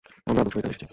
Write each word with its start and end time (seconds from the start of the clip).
আমরা 0.27 0.39
আদমশুমারির 0.41 0.67
কাজে 0.67 0.75
এসেছি। 0.77 0.85